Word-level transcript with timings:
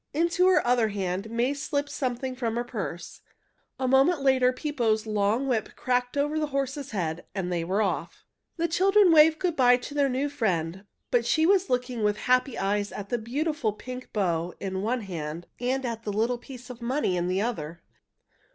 Into 0.15 0.47
her 0.47 0.65
other 0.65 0.87
hand 0.87 1.29
May 1.29 1.53
slipped 1.53 1.91
something 1.91 2.35
from 2.35 2.55
her 2.55 2.63
purse. 2.63 3.21
A 3.77 3.87
moment 3.87 4.23
later 4.23 4.51
Pippo's 4.51 5.05
long 5.05 5.47
whip 5.47 5.75
cracked 5.75 6.17
over 6.17 6.39
the 6.39 6.47
horses' 6.47 6.89
heads, 6.89 7.21
and 7.35 7.53
they 7.53 7.63
were 7.63 7.83
off. 7.83 8.25
The 8.57 8.67
children 8.67 9.11
waved 9.11 9.37
good 9.37 9.55
by 9.55 9.77
to 9.77 9.93
their 9.93 10.09
new 10.09 10.27
friend, 10.27 10.85
but 11.11 11.23
she 11.27 11.45
was 11.45 11.69
looking 11.69 12.01
with 12.03 12.17
happy 12.17 12.57
eyes 12.57 12.91
at 12.91 13.09
the 13.09 13.19
beautiful 13.19 13.73
pink 13.73 14.11
bow 14.11 14.55
in 14.59 14.81
one 14.81 15.01
hand 15.01 15.45
and 15.59 15.85
at 15.85 16.01
the 16.01 16.11
little 16.11 16.39
piece 16.39 16.71
of 16.71 16.81
money 16.81 17.15
in 17.15 17.27
the 17.27 17.43
other. 17.43 17.83